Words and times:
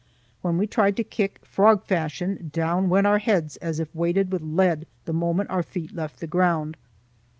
When 0.41 0.57
we 0.57 0.65
tried 0.65 0.97
to 0.97 1.03
kick 1.03 1.45
frog 1.45 1.83
fashion, 1.83 2.49
down 2.51 2.89
went 2.89 3.05
our 3.05 3.19
heads 3.19 3.57
as 3.57 3.79
if 3.79 3.93
weighted 3.93 4.31
with 4.31 4.41
lead 4.41 4.87
the 5.05 5.13
moment 5.13 5.51
our 5.51 5.61
feet 5.61 5.93
left 5.95 6.21
the 6.21 6.25
ground. 6.25 6.75